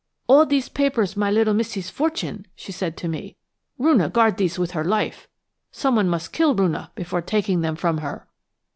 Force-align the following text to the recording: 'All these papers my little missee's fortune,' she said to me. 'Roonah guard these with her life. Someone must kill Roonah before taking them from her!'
'All 0.25 0.47
these 0.47 0.67
papers 0.67 1.15
my 1.15 1.29
little 1.29 1.53
missee's 1.53 1.91
fortune,' 1.91 2.47
she 2.55 2.71
said 2.71 2.97
to 2.97 3.07
me. 3.07 3.35
'Roonah 3.77 4.11
guard 4.11 4.37
these 4.37 4.57
with 4.57 4.71
her 4.71 4.83
life. 4.83 5.27
Someone 5.71 6.09
must 6.09 6.33
kill 6.33 6.55
Roonah 6.55 6.89
before 6.95 7.21
taking 7.21 7.61
them 7.61 7.75
from 7.75 7.99
her!' 7.99 8.27